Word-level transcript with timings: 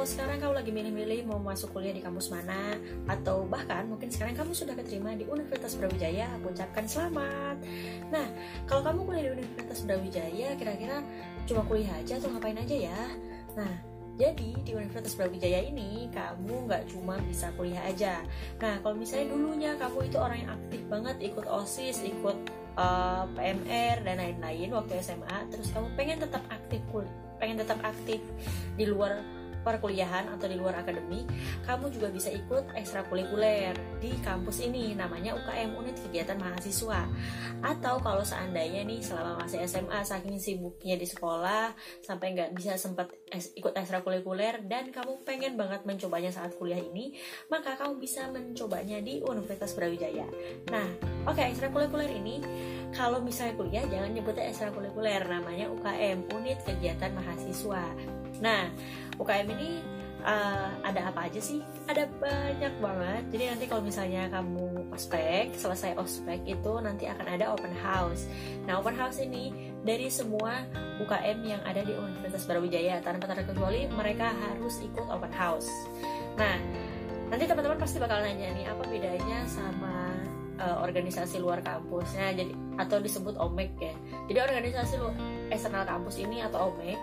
kalau 0.00 0.16
sekarang 0.16 0.40
kamu 0.40 0.54
lagi 0.56 0.72
milih-milih 0.72 1.20
mau 1.28 1.36
masuk 1.36 1.76
kuliah 1.76 1.92
di 1.92 2.00
kampus 2.00 2.32
mana 2.32 2.72
atau 3.04 3.44
bahkan 3.44 3.84
mungkin 3.84 4.08
sekarang 4.08 4.32
kamu 4.32 4.56
sudah 4.56 4.72
keterima 4.72 5.12
di 5.12 5.28
Universitas 5.28 5.76
Brawijaya, 5.76 6.24
aku 6.40 6.56
ucapkan 6.56 6.88
selamat. 6.88 7.60
Nah, 8.08 8.24
kalau 8.64 8.80
kamu 8.80 9.04
kuliah 9.04 9.24
di 9.28 9.32
Universitas 9.44 9.84
Brawijaya, 9.84 10.56
kira-kira 10.56 11.04
cuma 11.44 11.68
kuliah 11.68 11.92
aja 12.00 12.16
atau 12.16 12.32
ngapain 12.32 12.56
aja 12.56 12.76
ya? 12.80 13.00
Nah, 13.60 13.72
jadi 14.16 14.50
di 14.64 14.72
Universitas 14.72 15.20
Brawijaya 15.20 15.68
ini 15.68 16.08
kamu 16.16 16.64
nggak 16.64 16.96
cuma 16.96 17.20
bisa 17.28 17.52
kuliah 17.60 17.84
aja. 17.84 18.24
Nah 18.56 18.80
kalau 18.80 18.96
misalnya 18.96 19.36
dulunya 19.36 19.76
kamu 19.76 20.08
itu 20.08 20.16
orang 20.16 20.48
yang 20.48 20.50
aktif 20.56 20.80
banget 20.88 21.16
ikut 21.20 21.44
osis, 21.44 22.00
ikut 22.08 22.40
uh, 22.80 23.28
PMR 23.36 24.00
dan 24.00 24.16
lain-lain 24.16 24.72
waktu 24.72 24.96
SMA, 25.04 25.52
terus 25.52 25.68
kamu 25.76 25.92
pengen 25.92 26.24
tetap 26.24 26.40
aktif 26.48 26.80
pengen 27.40 27.56
tetap 27.60 27.80
aktif 27.80 28.20
di 28.76 28.84
luar 28.84 29.39
perkuliahan 29.62 30.32
atau 30.32 30.46
di 30.48 30.56
luar 30.56 30.80
akademik, 30.82 31.28
kamu 31.64 31.92
juga 31.92 32.08
bisa 32.12 32.28
ikut 32.32 32.72
ekstrakurikuler 32.76 33.74
di 34.00 34.12
kampus 34.24 34.64
ini, 34.64 34.96
namanya 34.96 35.36
UKM 35.36 35.76
Unit 35.76 35.96
Kegiatan 36.00 36.40
Mahasiswa. 36.40 37.06
Atau 37.60 38.00
kalau 38.00 38.24
seandainya 38.24 38.84
nih 38.84 39.00
selama 39.04 39.44
masih 39.44 39.64
SMA 39.68 40.00
saking 40.04 40.40
sibuknya 40.40 40.96
di 40.96 41.04
sekolah 41.04 41.72
sampai 42.00 42.32
nggak 42.36 42.50
bisa 42.56 42.80
sempat 42.80 43.12
ikut 43.30 43.76
ekstrakurikuler 43.76 44.64
dan 44.66 44.90
kamu 44.90 45.22
pengen 45.22 45.54
banget 45.54 45.84
mencobanya 45.84 46.32
saat 46.32 46.56
kuliah 46.56 46.80
ini, 46.80 47.14
maka 47.52 47.76
kamu 47.76 48.00
bisa 48.00 48.26
mencobanya 48.32 48.98
di 48.98 49.20
Universitas 49.22 49.76
Brawijaya. 49.76 50.26
Nah, 50.72 50.88
oke 51.28 51.36
okay, 51.36 51.52
ekstrakurikuler 51.52 52.10
ini 52.10 52.42
kalau 52.90 53.22
misalnya 53.22 53.54
kuliah 53.54 53.84
jangan 53.86 54.10
nyebutnya 54.10 54.50
ekstrakurikuler, 54.50 55.22
namanya 55.30 55.70
UKM 55.70 56.26
Unit 56.34 56.58
Kegiatan 56.66 57.14
Mahasiswa. 57.14 57.86
Nah, 58.40 58.72
UKM 59.20 59.46
ini 59.52 59.70
uh, 60.24 60.72
ada 60.84 61.12
apa 61.12 61.28
aja 61.28 61.40
sih? 61.40 61.60
Ada 61.88 62.08
banyak 62.20 62.74
banget. 62.80 63.22
Jadi 63.32 63.44
nanti 63.52 63.64
kalau 63.68 63.82
misalnya 63.84 64.28
kamu 64.32 64.92
ospek, 64.92 65.52
selesai 65.56 65.96
ospek 66.00 66.40
itu 66.48 66.72
nanti 66.80 67.08
akan 67.08 67.26
ada 67.28 67.52
open 67.52 67.72
house. 67.76 68.28
Nah, 68.64 68.80
open 68.80 68.96
house 68.96 69.20
ini 69.20 69.52
dari 69.84 70.08
semua 70.08 70.64
UKM 71.00 71.38
yang 71.44 71.62
ada 71.64 71.84
di 71.84 71.92
Universitas 71.92 72.44
Brawijaya 72.48 73.00
tanpa 73.04 73.28
terkecuali 73.28 73.88
mereka 73.92 74.32
harus 74.32 74.80
ikut 74.80 75.06
open 75.08 75.32
house. 75.32 75.68
Nah, 76.36 76.56
nanti 77.28 77.44
teman-teman 77.46 77.78
pasti 77.78 78.00
bakal 78.00 78.24
nanya 78.24 78.52
nih 78.56 78.66
apa 78.68 78.82
bedanya 78.88 79.44
sama 79.46 80.10
uh, 80.60 80.76
organisasi 80.84 81.40
luar 81.40 81.64
kampusnya 81.64 82.36
jadi 82.36 82.52
atau 82.76 83.00
disebut 83.00 83.36
OMEK 83.40 83.72
ya. 83.80 83.94
Jadi 84.28 84.38
organisasi 84.40 84.94
luar 85.00 85.14
eksternal 85.50 85.84
kampus 85.84 86.22
ini 86.22 86.40
atau 86.40 86.72
OMEK 86.72 86.98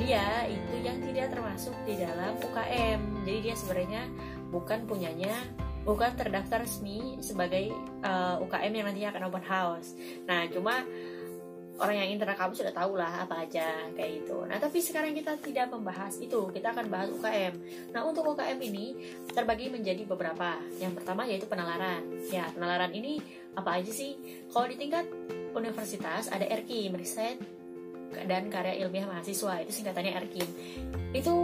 dia 0.00 0.46
itu 0.48 0.74
yang 0.80 0.98
tidak 1.02 1.34
termasuk 1.34 1.74
di 1.84 1.98
dalam 1.98 2.38
UKM 2.40 3.00
jadi 3.26 3.38
dia 3.50 3.54
sebenarnya 3.58 4.02
bukan 4.48 4.86
punyanya 4.88 5.34
bukan 5.82 6.14
terdaftar 6.14 6.62
resmi 6.62 7.18
sebagai 7.18 7.74
uh, 8.06 8.38
eh, 8.38 8.44
UKM 8.46 8.72
yang 8.72 8.86
nantinya 8.86 9.10
akan 9.12 9.22
open 9.28 9.44
house 9.44 9.98
nah 10.24 10.46
cuma 10.46 10.86
orang 11.82 12.04
yang 12.04 12.08
internal 12.14 12.38
kampus 12.38 12.62
sudah 12.62 12.74
tahu 12.74 12.94
lah 12.94 13.24
apa 13.26 13.42
aja 13.42 13.90
kayak 13.96 14.22
gitu. 14.22 14.44
Nah 14.46 14.60
tapi 14.62 14.78
sekarang 14.78 15.16
kita 15.16 15.34
tidak 15.40 15.72
membahas 15.72 16.14
itu, 16.20 16.52
kita 16.52 16.70
akan 16.70 16.86
bahas 16.86 17.08
UKM. 17.10 17.54
Nah 17.90 18.04
untuk 18.04 18.22
UKM 18.28 18.58
ini 18.60 18.94
terbagi 19.32 19.72
menjadi 19.72 20.04
beberapa. 20.04 20.60
Yang 20.76 21.02
pertama 21.02 21.24
yaitu 21.24 21.48
penalaran. 21.50 22.04
Ya 22.28 22.46
penalaran 22.52 22.92
ini 22.92 23.18
apa 23.56 23.82
aja 23.82 23.90
sih? 23.90 24.14
Kalau 24.52 24.68
di 24.68 24.76
tingkat 24.76 25.08
universitas 25.56 26.28
ada 26.28 26.44
RKIM, 26.44 26.94
Riset 26.94 27.61
dan 28.26 28.48
karya 28.52 28.84
ilmiah 28.84 29.08
mahasiswa 29.08 29.62
itu 29.64 29.72
singkatannya 29.82 30.12
Erkim 30.18 30.48
itu 31.12 31.34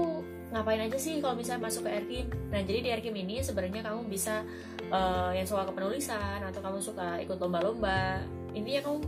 ngapain 0.49 0.81
aja 0.81 0.97
sih 0.97 1.21
kalau 1.21 1.37
misalnya 1.37 1.69
masuk 1.69 1.85
ke 1.85 1.91
Erkim 1.93 2.27
nah 2.49 2.61
jadi 2.65 2.79
di 2.81 2.89
Erkim 2.93 3.17
ini 3.17 3.45
sebenarnya 3.45 3.85
kamu 3.85 4.09
bisa 4.09 4.45
uh, 4.89 5.33
yang 5.37 5.45
suka 5.45 5.69
kepenulisan 5.69 6.41
atau 6.41 6.61
kamu 6.65 6.79
suka 6.81 7.21
ikut 7.21 7.37
lomba-lomba 7.37 8.25
intinya 8.57 8.89
kamu 8.89 8.99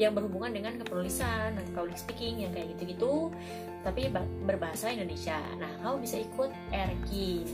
yang 0.00 0.12
berhubungan 0.16 0.50
dengan 0.50 0.80
kepenulisan 0.80 1.54
atau 1.54 1.70
public 1.76 1.98
speaking 2.00 2.42
yang 2.42 2.50
kayak 2.50 2.74
gitu-gitu 2.74 3.30
tapi 3.80 4.12
berbahasa 4.44 4.92
Indonesia. 4.92 5.40
Nah 5.56 5.72
kamu 5.80 6.04
bisa 6.04 6.20
ikut 6.20 6.50
Erkim 6.72 7.48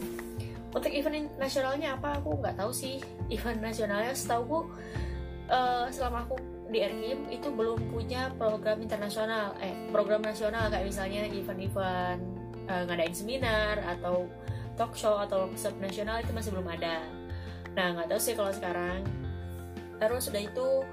untuk 0.77 0.93
event 0.93 1.33
nasionalnya 1.41 1.97
apa? 1.97 2.21
Aku 2.21 2.37
nggak 2.37 2.61
tahu 2.61 2.69
sih. 2.69 3.01
Event 3.33 3.65
nasionalnya 3.65 4.13
setahu 4.13 4.69
uh, 5.51 5.87
selama 5.91 6.27
aku 6.27 6.37
di 6.67 6.83
RKIM 6.83 7.31
itu 7.31 7.49
belum 7.51 7.91
punya 7.91 8.35
program 8.35 8.83
internasional. 8.83 9.55
Eh 9.63 9.91
program 9.95 10.23
nasional 10.23 10.71
kayak 10.71 10.87
misalnya 10.87 11.27
event-event 11.31 12.21
uh, 12.67 12.83
ngadain 12.87 13.15
seminar 13.15 13.79
atau 13.83 14.27
talk 14.77 14.93
show 14.93 15.17
atau 15.17 15.49
workshop 15.49 15.75
nasional 15.79 16.21
itu 16.21 16.31
masih 16.35 16.51
belum 16.53 16.69
ada. 16.69 17.01
Nah 17.79 17.97
nggak 17.97 18.07
tahu 18.11 18.21
sih 18.21 18.35
kalau 18.35 18.53
sekarang. 18.53 19.03
Terus 19.97 20.29
sudah 20.29 20.43
itu 20.45 20.85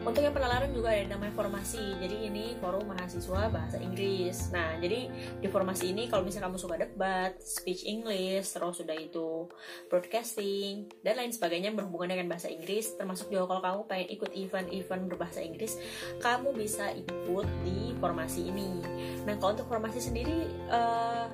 untuk 0.00 0.24
yang 0.24 0.32
penalaran 0.32 0.72
juga 0.72 0.96
ada 0.96 1.12
namanya 1.12 1.36
formasi. 1.36 2.00
Jadi 2.00 2.32
ini 2.32 2.56
forum 2.56 2.88
mahasiswa 2.88 3.52
bahasa 3.52 3.76
Inggris. 3.76 4.48
Nah, 4.48 4.80
jadi 4.80 5.12
di 5.12 5.48
formasi 5.52 5.92
ini 5.92 6.08
kalau 6.08 6.24
misalnya 6.24 6.48
kamu 6.48 6.58
suka 6.58 6.76
debat, 6.80 7.36
speech 7.44 7.84
English, 7.84 8.56
terus 8.56 8.80
sudah 8.80 8.96
itu 8.96 9.44
broadcasting 9.92 10.88
dan 11.04 11.20
lain 11.20 11.32
sebagainya 11.36 11.76
berhubungan 11.76 12.16
dengan 12.16 12.32
bahasa 12.32 12.48
Inggris, 12.48 12.96
termasuk 12.96 13.28
juga 13.28 13.44
kalau 13.44 13.60
kamu 13.60 13.80
pengen 13.92 14.08
ikut 14.16 14.30
event-event 14.32 15.02
berbahasa 15.12 15.40
Inggris, 15.44 15.76
kamu 16.24 16.56
bisa 16.56 16.96
ikut 16.96 17.46
di 17.60 17.92
formasi 18.00 18.48
ini. 18.48 18.80
Nah, 19.28 19.36
kalau 19.36 19.52
untuk 19.52 19.68
formasi 19.68 20.00
sendiri 20.00 20.48
uh, 20.72 21.28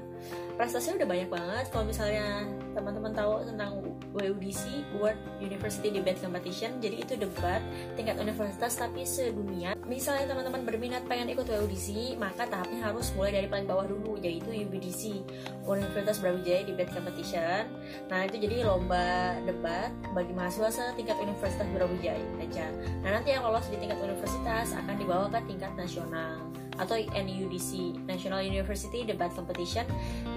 prestasinya 0.57 1.05
udah 1.05 1.09
banyak 1.09 1.29
banget 1.29 1.65
kalau 1.69 1.85
misalnya 1.85 2.49
teman-teman 2.73 3.13
tahu 3.13 3.45
tentang 3.45 3.85
WUDC 4.17 4.89
World 4.97 5.21
University 5.45 5.93
Debate 5.93 6.17
Competition 6.25 6.81
jadi 6.81 7.05
itu 7.05 7.13
debat 7.21 7.61
tingkat 7.95 8.17
universitas 8.17 8.56
tapi 8.57 9.05
sedunia 9.05 9.77
misalnya 9.85 10.33
teman-teman 10.33 10.65
berminat 10.65 11.05
pengen 11.05 11.29
ikut 11.29 11.45
WUDC 11.45 12.17
maka 12.17 12.49
tahapnya 12.49 12.89
harus 12.89 13.13
mulai 13.13 13.37
dari 13.37 13.49
paling 13.53 13.69
bawah 13.69 13.85
dulu 13.85 14.17
yaitu 14.25 14.49
UBDC 14.49 15.21
Universitas 15.69 16.19
Brawijaya 16.23 16.65
Debate 16.65 16.93
Competition. 16.97 17.69
Nah 18.09 18.25
itu 18.25 18.41
jadi 18.41 18.65
lomba 18.65 19.37
debat 19.45 19.93
bagi 20.17 20.33
mahasiswa 20.33 20.73
setingkat 20.73 21.21
Universitas 21.21 21.69
Brawijaya 21.77 22.23
aja. 22.41 22.67
Nah 23.05 23.21
nanti 23.21 23.37
yang 23.37 23.45
lolos 23.45 23.69
di 23.69 23.77
tingkat 23.77 24.01
universitas 24.01 24.73
akan 24.73 24.95
dibawa 24.97 25.29
ke 25.29 25.39
tingkat 25.45 25.73
nasional 25.77 26.41
atau 26.77 26.97
NUDC 26.97 28.05
National 28.07 28.45
University 28.45 29.05
Debat 29.05 29.33
Competition 29.33 29.85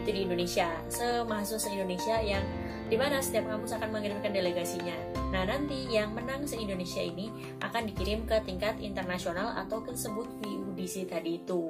itu 0.04 0.10
di 0.12 0.26
Indonesia 0.26 0.68
semahasiswa 0.88 1.60
se 1.60 1.70
Indonesia 1.72 2.16
yang 2.24 2.44
di 2.90 2.98
mana 2.98 3.22
setiap 3.22 3.46
kampus 3.46 3.78
akan 3.78 3.90
mengirimkan 3.94 4.34
delegasinya. 4.34 4.98
Nah 5.30 5.46
nanti 5.46 5.94
yang 5.94 6.16
menang 6.18 6.50
se 6.50 6.58
Indonesia 6.58 7.00
ini 7.00 7.30
akan 7.62 7.86
dikirim 7.86 8.26
ke 8.26 8.42
tingkat 8.44 8.82
internasional 8.82 9.54
atau 9.54 9.86
ke 9.86 9.94
sebut 9.94 10.26
UDC 10.42 11.06
tadi 11.06 11.38
itu. 11.38 11.70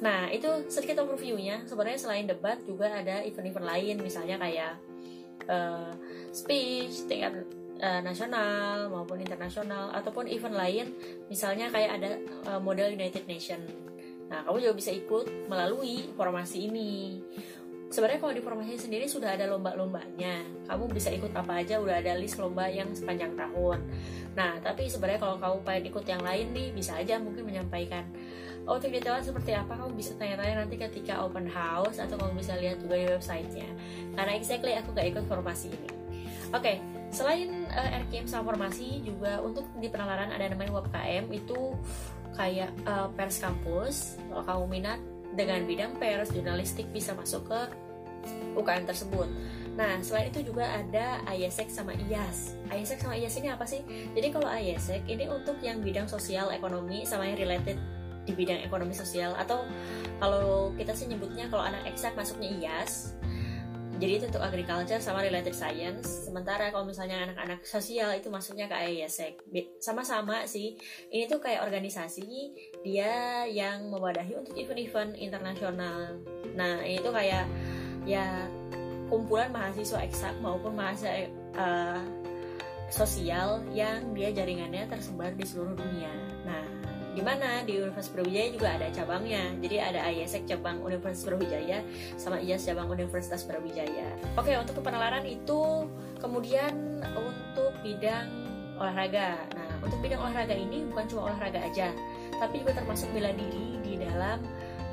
Nah 0.00 0.32
itu 0.32 0.48
sedikit 0.72 1.04
overviewnya. 1.04 1.68
Sebenarnya 1.68 2.00
selain 2.00 2.24
debat 2.24 2.56
juga 2.64 2.88
ada 2.88 3.20
event-event 3.26 3.66
lain 3.66 3.96
misalnya 4.00 4.40
kayak 4.40 4.72
uh, 5.52 5.92
speech 6.32 7.04
tingkat 7.10 7.44
uh, 7.80 8.00
nasional 8.04 8.90
maupun 8.90 9.22
internasional 9.22 9.90
ataupun 9.94 10.26
event 10.30 10.54
lain 10.54 10.86
misalnya 11.26 11.70
kayak 11.72 11.90
ada 11.98 12.10
uh, 12.50 12.60
model 12.60 12.94
United 12.94 13.24
Nation 13.26 13.62
Nah, 14.28 14.44
kamu 14.44 14.60
juga 14.60 14.74
bisa 14.76 14.92
ikut 14.92 15.48
melalui 15.48 16.12
formasi 16.12 16.68
ini. 16.68 17.20
Sebenarnya 17.88 18.20
kalau 18.20 18.34
di 18.36 18.44
formasi 18.44 18.76
sendiri 18.76 19.08
sudah 19.08 19.32
ada 19.32 19.48
lomba-lombanya. 19.48 20.44
Kamu 20.68 20.92
bisa 20.92 21.08
ikut 21.08 21.32
apa 21.32 21.64
aja, 21.64 21.80
udah 21.80 22.04
ada 22.04 22.12
list 22.20 22.36
lomba 22.36 22.68
yang 22.68 22.92
sepanjang 22.92 23.32
tahun. 23.32 23.80
Nah, 24.36 24.60
tapi 24.60 24.84
sebenarnya 24.92 25.24
kalau 25.24 25.40
kamu 25.40 25.56
pengen 25.64 25.84
ikut 25.88 26.04
yang 26.04 26.20
lain 26.20 26.46
nih, 26.52 26.68
bisa 26.76 27.00
aja 27.00 27.16
mungkin 27.16 27.48
menyampaikan 27.48 28.04
oh, 28.68 28.76
untuk 28.76 28.92
detailnya 28.92 29.24
seperti 29.24 29.56
apa 29.56 29.72
kamu 29.80 29.96
bisa 29.96 30.12
tanya-tanya 30.20 30.68
nanti 30.68 30.76
ketika 30.76 31.24
open 31.24 31.48
house 31.48 31.96
atau 31.96 32.20
kamu 32.20 32.36
bisa 32.36 32.52
lihat 32.60 32.76
juga 32.84 33.00
di 33.00 33.06
websitenya 33.08 33.68
karena 34.12 34.32
exactly 34.36 34.76
aku 34.76 34.92
gak 34.92 35.08
ikut 35.08 35.24
formasi 35.24 35.72
ini 35.72 35.88
oke 36.52 36.60
okay, 36.60 36.76
selain 37.08 37.57
uh, 37.78 37.88
RKM 38.04 38.26
sama 38.26 38.50
formasi 38.52 39.06
juga 39.06 39.38
untuk 39.38 39.64
di 39.78 39.86
penalaran 39.86 40.34
ada 40.34 40.50
namanya 40.50 40.82
WPKM 40.82 41.30
itu 41.30 41.78
kayak 42.34 42.70
uh, 42.84 43.06
pers 43.14 43.38
kampus 43.38 44.18
kalau 44.30 44.42
kamu 44.44 44.64
minat 44.82 45.00
dengan 45.38 45.62
bidang 45.62 45.94
pers 45.96 46.34
jurnalistik 46.34 46.90
bisa 46.90 47.14
masuk 47.14 47.46
ke 47.46 47.60
UKM 48.58 48.84
tersebut. 48.84 49.30
Nah 49.78 50.02
selain 50.02 50.34
itu 50.34 50.42
juga 50.42 50.66
ada 50.66 51.22
IESEC 51.30 51.70
sama 51.70 51.94
IAS 51.94 52.58
IESEC 52.74 52.98
sama 53.06 53.14
IAS 53.14 53.38
ini 53.38 53.48
apa 53.48 53.62
sih? 53.62 53.86
Jadi 53.86 54.28
kalau 54.34 54.50
IESEC 54.50 55.06
ini 55.06 55.30
untuk 55.30 55.56
yang 55.62 55.78
bidang 55.78 56.10
sosial 56.10 56.50
ekonomi 56.50 57.06
sama 57.06 57.30
yang 57.30 57.38
related 57.38 57.78
di 58.28 58.32
bidang 58.36 58.60
ekonomi 58.60 58.92
sosial. 58.92 59.32
Atau 59.38 59.64
kalau 60.20 60.74
kita 60.76 60.92
sih 60.92 61.08
nyebutnya 61.08 61.48
kalau 61.48 61.64
anak 61.64 61.86
eksak 61.88 62.12
masuknya 62.18 62.50
IAS 62.58 63.14
jadi 63.98 64.22
itu 64.22 64.24
untuk 64.30 64.42
agriculture 64.42 65.02
sama 65.02 65.26
related 65.26 65.52
science. 65.52 66.30
Sementara 66.30 66.70
kalau 66.70 66.86
misalnya 66.86 67.26
anak-anak 67.26 67.66
sosial 67.66 68.14
itu 68.14 68.30
masuknya 68.30 68.70
ke 68.70 68.76
IASEC 68.78 69.42
sama-sama 69.82 70.46
sih. 70.46 70.78
Ini 71.10 71.26
tuh 71.26 71.42
kayak 71.42 71.66
organisasi 71.66 72.54
dia 72.86 73.42
yang 73.50 73.90
mewadahi 73.90 74.38
untuk 74.38 74.54
event-event 74.54 75.18
internasional. 75.18 76.14
Nah 76.54 76.78
ini 76.86 77.02
tuh 77.02 77.10
kayak 77.10 77.44
ya 78.06 78.46
kumpulan 79.10 79.50
mahasiswa 79.50 79.98
eksak 80.06 80.38
maupun 80.38 80.78
mahasiswa 80.78 81.26
uh, 81.58 82.00
sosial 82.88 83.60
yang 83.76 84.16
dia 84.16 84.32
jaringannya 84.32 84.88
tersebar 84.88 85.36
di 85.36 85.44
seluruh 85.44 85.76
dunia. 85.76 86.12
Nah, 86.48 86.64
di 87.18 87.26
mana 87.26 87.66
di 87.66 87.82
Universitas 87.82 88.14
Brawijaya 88.14 88.48
juga 88.54 88.68
ada 88.78 88.86
cabangnya. 88.94 89.50
Jadi 89.58 89.76
ada 89.82 90.06
IESEC 90.06 90.46
cabang 90.46 90.78
Universitas 90.86 91.26
Brawijaya 91.26 91.82
sama 92.14 92.38
IAS 92.38 92.62
cabang 92.62 92.86
Universitas 92.94 93.42
Brawijaya. 93.42 94.06
Oke, 94.38 94.54
untuk 94.54 94.78
penalaran 94.86 95.26
itu 95.26 95.90
kemudian 96.22 97.02
untuk 97.18 97.74
bidang 97.82 98.30
olahraga. 98.78 99.34
Nah, 99.50 99.82
untuk 99.82 99.98
bidang 99.98 100.22
olahraga 100.22 100.54
ini 100.54 100.86
bukan 100.94 101.10
cuma 101.10 101.34
olahraga 101.34 101.58
aja, 101.58 101.90
tapi 102.38 102.62
juga 102.62 102.78
termasuk 102.78 103.10
bela 103.10 103.34
diri 103.34 103.82
di 103.82 103.98
dalam 103.98 104.38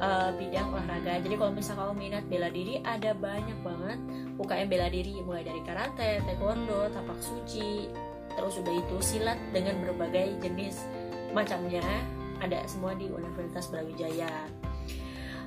uh, 0.01 0.33
bidang 0.33 0.73
olahraga. 0.73 1.21
Jadi 1.21 1.37
kalau 1.37 1.53
misalnya 1.53 1.85
kamu 1.85 1.93
minat 1.93 2.25
bela 2.25 2.49
diri, 2.49 2.81
ada 2.81 3.13
banyak 3.13 3.57
banget 3.61 3.99
UKM 4.41 4.65
bela 4.65 4.89
diri 4.89 5.21
mulai 5.21 5.45
dari 5.45 5.61
karate, 5.61 6.25
taekwondo, 6.25 6.89
tapak 6.89 7.21
suci, 7.21 7.85
terus 8.33 8.57
udah 8.65 8.73
itu 8.73 8.97
silat 8.97 9.37
dengan 9.53 9.77
berbagai 9.85 10.41
jenis 10.41 10.81
macamnya 11.31 11.83
ada 12.43 12.61
semua 12.67 12.93
di 12.93 13.07
Universitas 13.07 13.71
Brawijaya. 13.71 14.29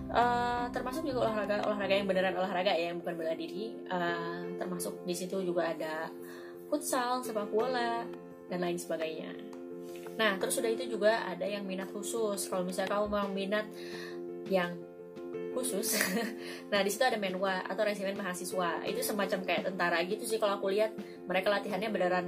Uh, 0.08 0.64
termasuk 0.72 1.04
juga 1.04 1.28
olahraga 1.28 1.68
olahraga 1.68 1.94
yang 2.00 2.08
beneran 2.08 2.32
olahraga 2.32 2.72
ya 2.72 2.88
yang 2.88 3.04
bukan 3.04 3.12
bela 3.12 3.36
diri 3.36 3.76
uh, 3.92 4.40
termasuk 4.56 5.04
di 5.04 5.12
situ 5.12 5.36
juga 5.44 5.68
ada 5.68 6.08
futsal 6.72 7.20
sepak 7.20 7.52
bola 7.52 8.08
dan 8.48 8.58
lain 8.64 8.80
sebagainya 8.80 9.36
nah 10.16 10.40
terus 10.40 10.56
sudah 10.56 10.72
itu 10.72 10.88
juga 10.88 11.28
ada 11.28 11.44
yang 11.44 11.68
minat 11.68 11.92
khusus 11.92 12.48
kalau 12.48 12.64
misalnya 12.64 12.88
kamu 12.96 13.04
mau 13.04 13.28
minat 13.28 13.68
yang 14.48 14.80
khusus. 15.52 15.98
nah 16.72 16.80
di 16.80 16.90
situ 16.92 17.04
ada 17.04 17.18
menwa 17.18 17.60
atau 17.66 17.82
resimen 17.82 18.16
mahasiswa. 18.16 18.84
Itu 18.86 19.00
semacam 19.02 19.38
kayak 19.44 19.62
tentara 19.72 19.98
gitu 20.06 20.24
sih 20.24 20.38
kalau 20.38 20.60
aku 20.60 20.70
lihat 20.72 20.94
mereka 21.26 21.50
latihannya 21.50 21.90
beneran 21.90 22.26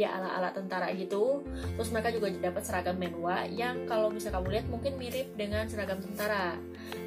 ya 0.00 0.16
ala-ala 0.16 0.50
tentara 0.56 0.88
gitu. 0.96 1.44
Terus 1.76 1.92
mereka 1.92 2.08
juga 2.08 2.32
dapat 2.32 2.62
seragam 2.64 2.96
menwa 2.96 3.44
yang 3.52 3.84
kalau 3.84 4.08
bisa 4.08 4.32
kamu 4.32 4.56
lihat 4.56 4.66
mungkin 4.72 4.96
mirip 4.96 5.36
dengan 5.36 5.68
seragam 5.68 6.00
tentara. 6.00 6.56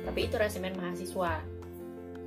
Tapi 0.06 0.20
itu 0.30 0.36
resimen 0.38 0.78
mahasiswa. 0.78 1.42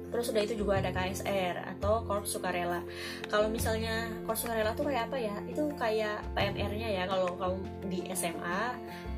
Terus 0.07 0.27
udah 0.31 0.43
itu 0.43 0.55
juga 0.55 0.79
ada 0.79 0.91
KSR 0.95 1.77
atau 1.77 2.03
Korps 2.07 2.35
Sukarela. 2.35 2.83
Kalau 3.27 3.51
misalnya 3.51 4.11
Korps 4.27 4.47
Sukarela 4.47 4.75
tuh 4.75 4.87
kayak 4.91 5.11
apa 5.11 5.19
ya? 5.19 5.37
Itu 5.47 5.71
kayak 5.79 6.23
PMR-nya 6.35 6.89
ya 6.91 7.05
kalau 7.11 7.35
kamu 7.39 7.59
di 7.91 8.01
SMA. 8.15 8.63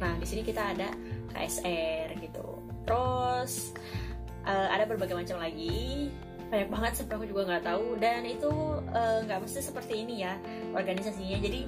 Nah, 0.00 0.12
di 0.17 0.27
sini 0.27 0.43
kita 0.45 0.75
ada 0.75 0.89
KSR 1.33 2.19
gitu 2.25 2.59
terus 2.89 3.77
uh, 4.49 4.69
ada 4.73 4.89
berbagai 4.89 5.12
macam 5.12 5.37
lagi 5.45 6.09
banyak 6.49 6.69
banget 6.73 6.93
sampai 6.97 7.15
aku 7.21 7.27
juga 7.29 7.43
nggak 7.49 7.65
tahu. 7.65 7.87
Dan 8.00 8.25
itu 8.25 8.50
eh, 8.93 9.19
nggak 9.29 9.39
uh, 9.39 9.43
mesti 9.45 9.61
seperti 9.61 9.95
ini 10.05 10.25
ya 10.25 10.35
organisasinya. 10.73 11.39
Jadi 11.41 11.61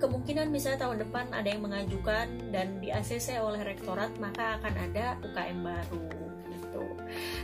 kemungkinan 0.00 0.52
misalnya 0.52 0.86
tahun 0.88 1.08
depan 1.08 1.32
ada 1.32 1.48
yang 1.48 1.62
mengajukan 1.64 2.26
dan 2.52 2.78
di 2.78 2.92
ACC 2.92 3.40
oleh 3.40 3.60
rektorat 3.64 4.12
maka 4.20 4.60
akan 4.60 4.74
ada 4.90 5.16
UKM 5.24 5.58
baru 5.64 6.04
gitu. 6.52 6.84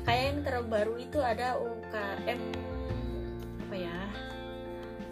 Kayak 0.04 0.22
yang 0.22 0.38
terbaru 0.44 0.94
itu 1.00 1.18
ada 1.18 1.56
UKM 1.58 2.40
apa 3.66 3.74
ya 3.74 3.98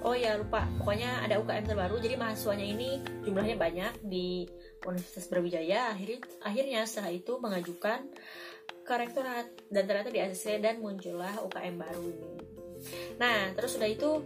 oh 0.04 0.14
ya 0.14 0.36
lupa. 0.36 0.68
Pokoknya 0.78 1.24
ada 1.24 1.40
UKM 1.40 1.64
terbaru. 1.64 1.96
Jadi 1.98 2.14
mahasiswanya 2.14 2.66
ini 2.68 3.00
jumlahnya 3.24 3.56
banyak 3.56 3.92
di 4.04 4.44
Universitas 4.84 5.26
Brawijaya. 5.32 5.90
Akhirnya 5.96 6.20
akhirnya 6.44 6.80
setelah 6.84 7.12
itu 7.12 7.32
mengajukan 7.40 8.00
ke 8.84 8.94
rektorat. 8.94 9.48
Dan 9.72 9.88
ternyata 9.88 10.12
di 10.12 10.20
ACC 10.20 10.60
dan 10.60 10.84
muncullah 10.84 11.40
UKM 11.48 11.74
baru 11.80 12.04
ini. 12.04 12.32
Nah 13.16 13.50
terus 13.56 13.80
sudah 13.80 13.88
itu 13.88 14.20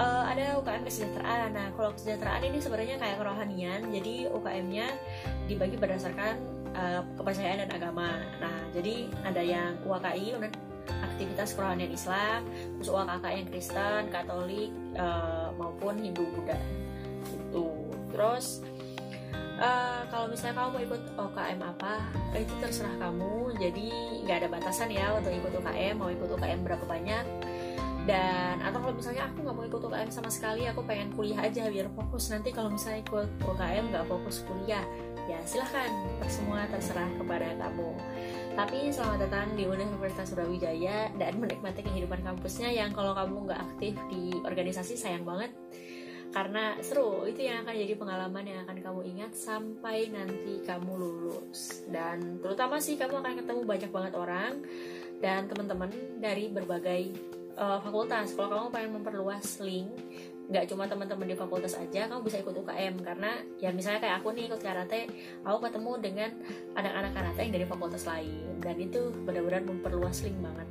uh, 0.00 0.24
ada 0.24 0.56
UKM 0.64 0.82
kesejahteraan. 0.88 1.50
Nah 1.52 1.66
kalau 1.76 1.92
kesejahteraan 1.92 2.42
ini 2.48 2.58
sebenarnya 2.64 2.96
kayak 2.96 3.20
kerohanian. 3.20 3.80
Jadi 3.92 4.32
UKM-nya 4.32 4.86
dibagi 5.44 5.76
berdasarkan 5.76 6.34
uh, 6.72 7.00
kepercayaan 7.20 7.68
dan 7.68 7.70
agama. 7.76 8.24
Nah 8.40 8.72
jadi 8.72 9.12
ada 9.28 9.44
yang 9.44 9.76
UKI 9.84 10.40
aktivitas 10.88 11.56
kerohanian 11.56 11.92
Islam, 11.92 12.44
terus 12.78 12.88
UAKK 12.92 13.24
yang 13.32 13.46
Kristen, 13.48 14.02
Katolik 14.12 14.70
uh, 14.96 15.50
maupun 15.56 16.00
Hindu 16.00 16.24
Buddha 16.34 16.58
gitu. 17.30 17.66
Terus 18.12 18.62
uh, 19.58 20.02
kalau 20.08 20.30
misalnya 20.30 20.54
kamu 20.62 20.68
mau 20.72 20.82
ikut 20.82 21.02
UKM 21.16 21.60
apa, 21.62 21.94
itu 22.36 22.52
terserah 22.60 22.96
kamu. 23.00 23.56
Jadi 23.56 23.88
nggak 24.24 24.36
ada 24.44 24.48
batasan 24.52 24.92
ya 24.92 25.16
untuk 25.16 25.32
ikut 25.32 25.52
UKM, 25.62 25.94
mau 25.98 26.10
ikut 26.12 26.28
UKM 26.36 26.60
berapa 26.64 26.84
banyak. 26.84 27.24
Dan 28.06 28.62
atau 28.62 28.78
kalau 28.78 28.94
misalnya 28.94 29.26
aku 29.26 29.42
nggak 29.42 29.56
mau 29.58 29.66
ikut 29.66 29.82
UKM 29.82 30.10
sama 30.14 30.30
sekali, 30.30 30.62
aku 30.70 30.86
pengen 30.86 31.10
kuliah 31.18 31.42
aja 31.42 31.66
biar 31.66 31.90
fokus. 31.90 32.30
Nanti 32.30 32.54
kalau 32.54 32.70
misalnya 32.70 33.02
ikut 33.02 33.28
UKM 33.42 33.84
nggak 33.90 34.06
fokus 34.06 34.46
kuliah, 34.46 34.86
ya 35.26 35.38
silahkan. 35.42 35.90
Semua 36.30 36.66
terserah 36.70 37.10
kepada 37.18 37.50
kamu. 37.58 37.90
Tapi 38.56 38.78
selamat 38.94 39.18
datang 39.28 39.46
di 39.58 39.66
Universitas 39.66 40.32
Brawijaya 40.32 41.12
dan 41.18 41.36
menikmati 41.42 41.82
kehidupan 41.84 42.22
kampusnya 42.24 42.72
yang 42.72 42.94
kalau 42.94 43.12
kamu 43.12 43.50
nggak 43.50 43.60
aktif 43.60 43.94
di 44.08 44.32
organisasi 44.46 44.94
sayang 44.96 45.26
banget. 45.26 45.52
Karena 46.30 46.76
seru 46.82 47.24
itu 47.24 47.46
yang 47.46 47.64
akan 47.64 47.74
jadi 47.74 47.94
pengalaman 47.96 48.44
yang 48.44 48.58
akan 48.66 48.78
kamu 48.82 49.00
ingat 49.16 49.32
sampai 49.34 50.10
nanti 50.10 50.62
kamu 50.62 50.92
lulus. 50.94 51.86
Dan 51.90 52.38
terutama 52.40 52.78
sih 52.78 52.94
kamu 52.94 53.22
akan 53.22 53.34
ketemu 53.42 53.60
banyak 53.66 53.90
banget 53.90 54.12
orang 54.14 54.52
dan 55.18 55.48
teman-teman 55.48 55.90
dari 56.22 56.52
berbagai 56.52 57.02
uh, 57.56 57.80
fakultas. 57.82 58.36
Kalau 58.36 58.48
kamu 58.52 58.66
pengen 58.68 58.90
memperluas 59.00 59.58
link 59.64 59.90
nggak 60.46 60.64
cuma 60.70 60.86
teman-teman 60.86 61.26
di 61.26 61.34
fakultas 61.34 61.74
aja 61.74 62.06
kamu 62.06 62.22
bisa 62.22 62.38
ikut 62.38 62.54
UKM 62.54 63.02
karena 63.02 63.42
ya 63.58 63.74
misalnya 63.74 63.98
kayak 63.98 64.16
aku 64.22 64.30
nih 64.30 64.46
ikut 64.46 64.62
karate 64.62 65.10
aku 65.42 65.58
ketemu 65.66 65.92
dengan 65.98 66.30
anak-anak 66.78 67.12
karate 67.18 67.40
yang 67.42 67.54
dari 67.58 67.66
fakultas 67.66 68.04
lain. 68.06 68.62
Dan 68.62 68.76
itu 68.78 69.10
benar-benar 69.26 69.66
memperluas 69.66 70.22
link 70.22 70.38
banget. 70.38 70.68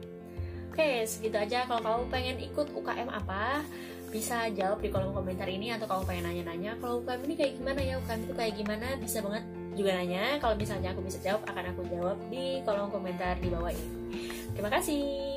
Oke 0.71 1.03
segitu 1.07 1.35
aja. 1.39 1.67
Kalau 1.67 1.81
kamu 1.83 2.03
pengen 2.11 2.37
ikut 2.39 2.67
UKM 2.71 3.09
apa 3.11 3.63
bisa 4.11 4.47
jawab 4.55 4.79
di 4.79 4.87
kolom 4.87 5.11
komentar 5.11 5.47
ini 5.51 5.75
atau 5.75 5.91
kamu 5.91 6.03
pengen 6.07 6.23
nanya-nanya 6.31 6.79
kalau 6.79 7.03
UKM 7.03 7.21
ini 7.27 7.35
kayak 7.35 7.53
gimana 7.59 7.79
ya? 7.83 7.93
UKM 7.99 8.21
itu 8.23 8.33
kayak 8.35 8.53
gimana? 8.55 8.87
Bisa 8.99 9.19
banget 9.19 9.43
juga 9.75 9.91
nanya. 9.99 10.39
Kalau 10.39 10.55
misalnya 10.55 10.95
aku 10.95 11.03
bisa 11.03 11.19
jawab 11.19 11.43
akan 11.51 11.63
aku 11.75 11.81
jawab 11.91 12.17
di 12.31 12.63
kolom 12.63 12.87
komentar 12.91 13.35
di 13.43 13.51
bawah 13.51 13.71
ini. 13.75 13.87
Terima 14.55 14.71
kasih 14.71 15.34